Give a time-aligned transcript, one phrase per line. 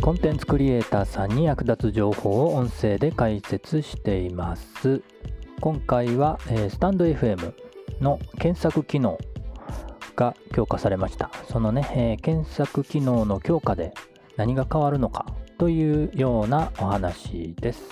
[0.00, 5.02] コンテンツクリエイターさんに役立つ情報を音声で解説しています。
[5.60, 7.52] 今回は、えー、スタンド FM
[8.00, 9.18] の検索機能
[10.16, 11.30] が強化されました。
[11.50, 13.92] そのね、えー、検索機能の強化で
[14.36, 15.26] 何が変わるのか
[15.58, 17.82] というようなお話です。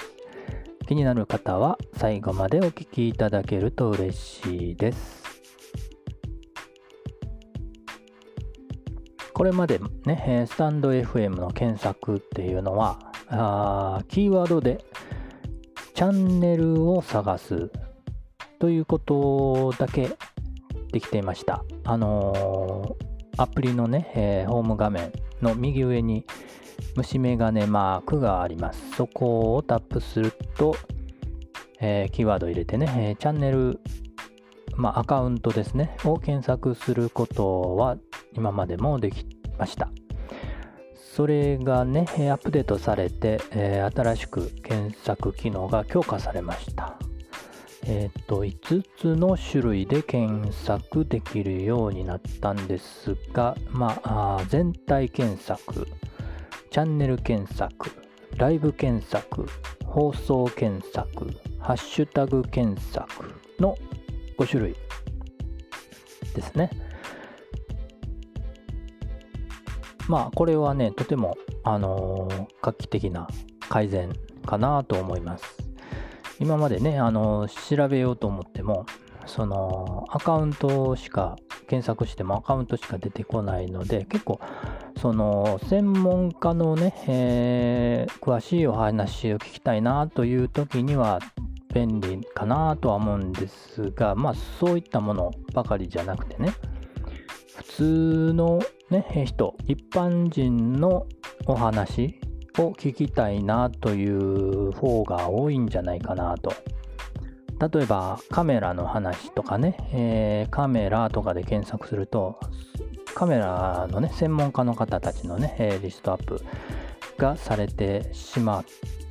[0.87, 5.28] 気になる方は最後までお聞きいただけると嬉しいです。
[9.39, 12.99] これまでね、スタンド FM の検索っていうのは、
[13.29, 14.85] あーキーワードで
[15.95, 17.71] チャンネルを探す
[18.59, 20.17] ということだけ
[20.91, 21.63] できていました。
[21.85, 26.27] あのー、アプリのね、えー、ホーム画面の右上に
[26.97, 28.97] 虫眼鏡マークがあります。
[28.97, 30.75] そこをタップすると、
[31.79, 33.79] えー、キーワード入れてね、えチャンネル、
[34.75, 37.99] まあ、アカウントですね、を検索することは
[38.35, 39.27] 今までもでき
[39.59, 39.91] ました。
[40.95, 46.97] それがね、アップデートされて、えー、新しく検索機能が強化されました。
[47.87, 55.89] えっ、と、5つの種類で検索できるようになったんですが、まあ、全体検索、
[56.71, 57.91] チャンネル検索、
[58.37, 59.47] ライブ検索、
[59.85, 63.77] 放送検索、ハッシュタグ検索の
[64.39, 64.77] 5種類
[66.35, 66.71] ですね。
[70.09, 73.29] まあ、これはね、とても、あのー、画期的な
[73.69, 74.13] 改善
[74.45, 75.45] かなと思います。
[76.41, 78.87] 今までね、あのー、調べようと思っても、
[79.27, 81.37] そのアカウントしか
[81.69, 84.41] 検索してもアカウントしか出てこないので結構
[84.97, 91.21] その専門家のね、えー、詳しいお話を聞きたいなという時には
[91.75, 96.55] 便利かなとは思うんですがまあそういったものばかりじゃなくてね
[97.57, 101.07] 普通のね、人、一般人の
[101.47, 102.19] お話
[102.59, 106.53] を聞きたいなという方が多いんじゃないかなと。
[107.61, 112.41] 例えばカメラの話とかね、えー、カメラとかで検索すると、
[113.15, 116.41] カメラのね、専門家の方たちのね、えー、リストアップ
[117.19, 118.65] がされてしまっ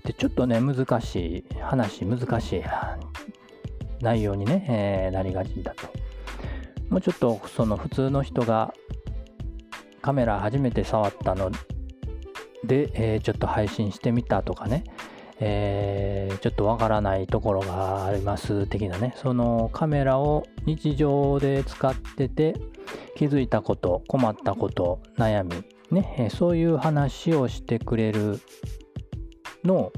[0.03, 2.63] て、ちょっとね、難しい話、難しい
[4.01, 5.87] 内容にね、えー、なりがちだと。
[6.89, 8.73] もうちょっとその普通の人が
[10.01, 11.51] カメラ初めて触ったの
[12.63, 14.83] で、えー、ちょっと配信してみたとかね、
[15.39, 22.55] えー、ちょっとわからないところがあります的なね、そのカメラを日常で使ってて
[23.15, 28.39] 気づいたこと、困ったこと、悩み、ね、え、そういう話をしてくれる
[29.63, 29.93] のを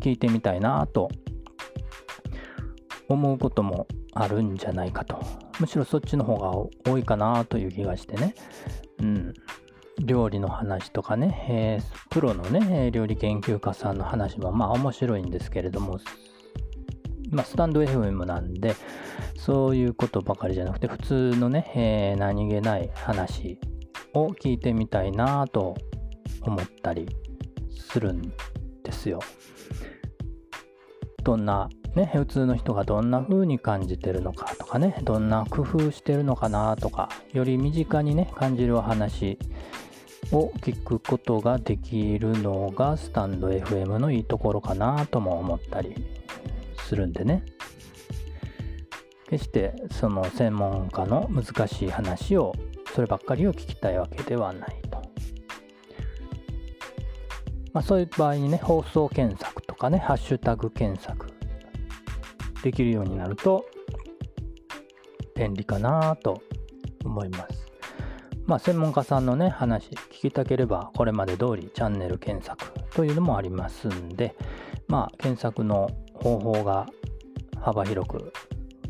[0.00, 1.08] 聞いてみたいなと
[3.08, 3.86] 思うことも
[4.20, 5.20] あるんじゃないかと。
[5.60, 6.52] むしろそっちの方が
[6.90, 8.34] 多いかなという気がしてね。
[9.00, 9.34] うん、
[10.00, 16.00] 料理の話とかね、えー、プロのね、料理研究家さんの話もまあ面白いんですけれども、
[17.30, 18.74] まあ、スタンド FM なんで、
[19.36, 23.60] そういうことばかりじゃなくて、普通のね、えー、何気ない話
[24.14, 25.76] を聞いてみたいなと
[26.42, 27.06] 思ったり
[27.70, 28.22] するん
[28.82, 29.20] ですよ。
[31.22, 39.38] どんなね、普通の人がどんな風に感じてるのかとかね、どんな工夫してるのかなとか、より身近にね、感じるお話
[40.30, 45.94] を聞くことができるのがスタンド FM のいいところかなとも思ったり
[46.78, 47.44] するんでね。
[49.28, 52.54] 決してその専門家の難しい話を、
[52.94, 55.02] そればっかりを聞きたいわけではないと。
[57.72, 61.37] まあそういう場合にね、放送検索とかね、ハッシュタグ検索
[62.68, 63.64] できるようになると
[65.34, 66.42] 便利かなと
[67.02, 67.66] 思います。
[68.44, 74.34] まあ、専門家さんのね、話聞きたければ、これまで通りチャンネル検索というのもありますんで、
[74.86, 76.86] まあ、検索の方法が
[77.58, 78.32] 幅広く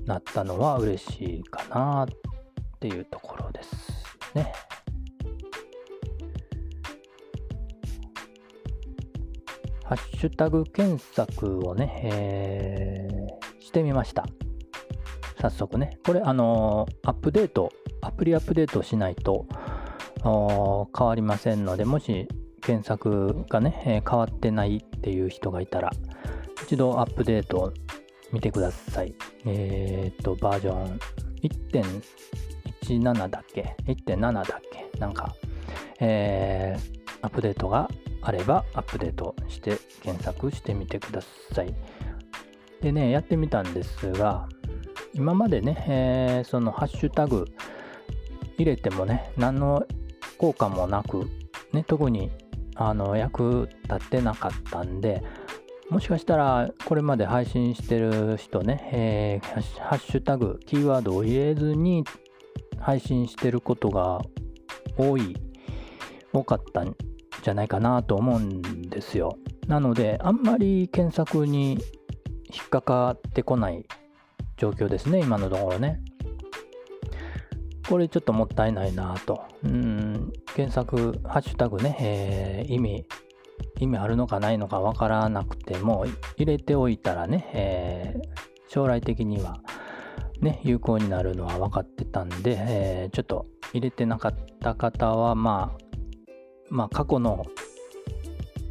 [0.07, 2.09] なったのは嬉しいかなっ
[2.81, 3.71] ていうところです
[4.35, 4.53] ね。
[9.85, 13.18] ハッシュタグ検索をね、え、
[13.69, 14.25] してみました。
[15.41, 15.99] 早速ね。
[16.05, 17.71] これ、あのー、アップデート、
[18.01, 19.47] アプリアップデートしないと
[20.25, 22.27] 変わりませんので、もし
[22.63, 25.91] 検索がね、えー、変わってないっていう人がいたら、
[26.65, 27.73] 一度アップデートを
[28.33, 29.15] 見てください。
[29.45, 30.99] えっ、と、バージョン
[31.43, 34.99] 1.17だっけ ?1.7 だっけ？
[34.99, 35.35] なんか、
[36.01, 37.89] えー、アップデートが
[38.23, 41.21] あればアップデートして検索してみてくだ
[41.53, 41.75] さい。
[42.81, 44.49] でね、やってみたんですが、
[45.15, 47.47] 今までね、えー、そのハッシュタグ
[48.57, 49.85] 入れてもね、何の
[50.37, 51.29] 効果もなく、
[51.73, 52.31] ね、特に
[52.77, 55.23] あの役立ってなかったんで、
[55.91, 62.05] もしかしたらこれまで配信してる人ね、えー、ハッシュタグ、キーワードを入れずに
[62.79, 64.21] 配信してることが
[64.97, 65.37] 多い、
[66.33, 66.95] 多かったん
[67.43, 69.37] じゃないかなと思うんですよ。
[69.67, 71.79] なので、あんまり検索に
[72.53, 73.87] 引っかかってこない
[74.57, 76.01] 状況ですね、今のところね。
[77.89, 79.43] これちょっともったいないなと。
[79.65, 83.07] うん、検索、ハッシュタグね、えー、意味、
[83.81, 86.05] 意味あるのかないのかわからなくても、
[86.37, 88.29] 入れておいたらね、えー、
[88.69, 89.61] 将来的には、
[90.43, 95.85] ね、有効になるのは分かってたんで、えー、ちょっと入れてなかった方は、まあ、
[96.69, 97.47] まあ、過去の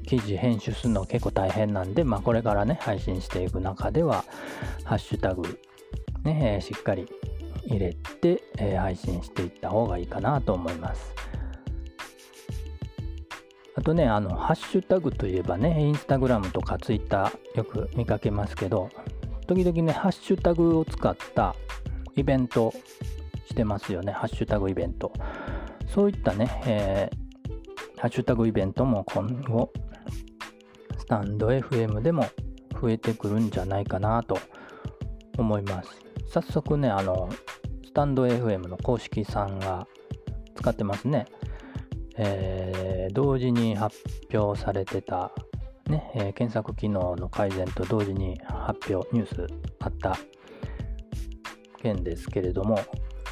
[0.07, 4.23] 記事編集するの結構大変なんで、まあ、これからね、配信していく中では、
[4.85, 5.59] ハッシュタグ、
[6.23, 7.07] ね、え、しっかり
[7.65, 11.13] 入れて、え、配信していった方がいいかなと思います。
[13.75, 18.89] あとね、あの、ハッシュタグといえばね、インスタグラムとかツイッターよく見かけますけど、
[19.45, 21.53] 時々ね、ハッシュタグを使った
[22.15, 22.73] イベント
[23.45, 25.11] してますよね、ハッシュタグイベント。
[25.93, 29.71] そういったね、えー、ハッシュタグイベントも今後、
[31.07, 32.25] スタンド FM でも
[32.81, 34.37] 増えてくるんじゃないかなと
[35.37, 35.89] 思います。
[36.27, 37.29] 早速ね、あの、
[37.85, 39.87] スタンド FM の公式さんが
[40.55, 41.25] 使ってますね。
[42.17, 43.97] えー、同時に発
[44.33, 45.31] 表されてた、
[45.89, 49.47] ねえー、検索機能の改善と同時に発表、ニュース
[49.79, 50.17] あった
[51.81, 52.81] 件ですけれども、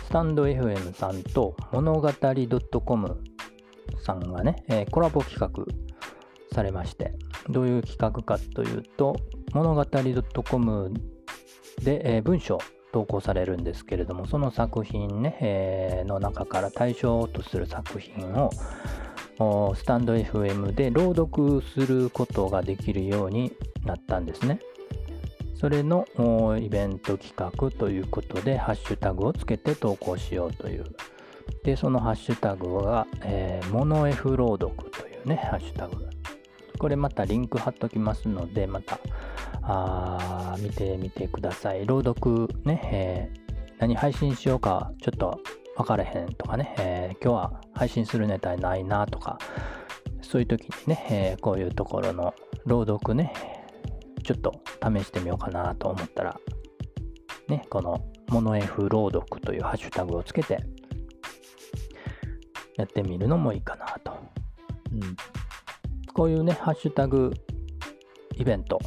[0.05, 2.09] スタンド FM さんと物語
[2.85, 3.21] .com
[4.01, 5.65] さんがね、えー、コラボ企画
[6.53, 7.13] されまして、
[7.49, 9.15] どういう企画かというと、
[9.53, 9.85] 物語
[10.49, 10.93] .com
[11.81, 12.59] で、えー、文章
[12.91, 18.49] 投稿されるんですけれども、その作品ね、えー、の中から対象とする作品を
[19.75, 23.51] スタンド FM で朗読することができるように
[23.83, 24.59] なったんですね。
[25.55, 26.05] それの
[26.61, 30.85] イベント企画ということで、ハッシュタグをつけて投稿しようという。
[31.63, 36.14] で、そのハッシュタグが、えー、モノ F 朗読というね、ハッシュタグ。
[36.77, 38.99] これまたリンク貼っときますので、また
[39.63, 41.85] あ見てみてください。
[41.85, 45.39] 朗読ね、えー、何配信しようかちょっと
[45.77, 49.37] 分からへんとかね、えー、今日は配信するネタないなとか、
[50.21, 52.33] そういう時にね、えー、こういうところの
[52.65, 53.33] 朗読ね、
[54.23, 56.39] ちょっと試してみようかなと思ったら、
[57.47, 60.59] ね、このモノ F 朗読というハッシュタグをつけて
[62.75, 63.94] やってみるのもいいかな。
[66.15, 67.31] こういうね、ハッシュタグ
[68.37, 68.79] イベント、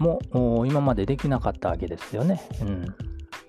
[0.00, 0.18] も
[0.66, 2.40] 今までできなかったわけですよね。
[2.62, 2.86] うん、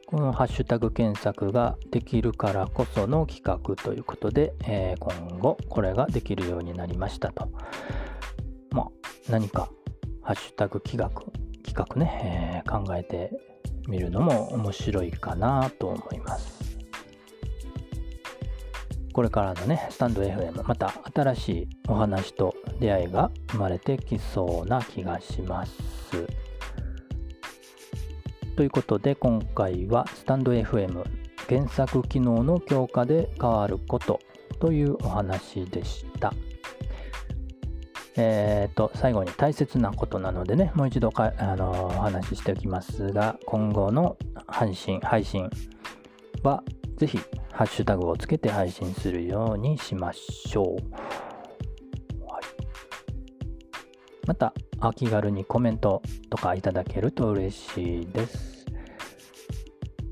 [0.06, 7.50] このハッシュタグ検索ができるからこその企画ということで、えー、今後これができるようになりましたと。
[8.72, 8.88] まあ、
[9.30, 9.70] 何か
[10.22, 11.10] ハッシュタグ企画、
[11.64, 13.32] 企画ね、えー、考えて
[13.88, 16.61] みるのも面白いかなと思います。
[19.14, 25.74] これからのね、スタンド FM、また新しいお話と出会いが生まれてきそうな気がします。
[28.56, 31.04] ということで今回はスタンド FM
[31.48, 34.20] 検索機能の強化で変わること
[34.60, 36.34] というお話でした。
[38.16, 45.50] えっ、ー、と、最後に大切なことなのでね、もう一度かあのお話ししておきますが、今後の配信、配信
[46.44, 46.64] は
[47.02, 47.18] ぜひ
[47.52, 50.66] ハッシュタグをつけて配信するようにしましょう。
[52.32, 52.44] はい、
[54.28, 54.54] また、
[54.84, 58.68] お気軽にコメントとかいただけると嬉しいです。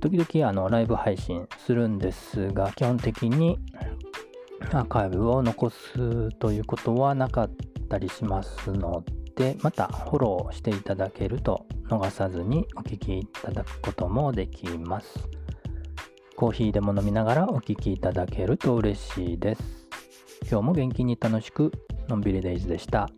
[0.01, 3.59] 時々あのライブ配信するんですが、基本的に
[4.71, 7.51] アーカイブを残すということはなかっ
[7.87, 9.03] たりしますの
[9.35, 15.38] で、またフォローしていただけると逃さずにお聞きいただくこともできます。
[16.39, 19.61] コーヒーでも飲みながらお聴きいただけると嬉しいです。
[20.49, 21.69] 今日も元気に楽しく
[22.07, 23.09] のんびりデイズでした。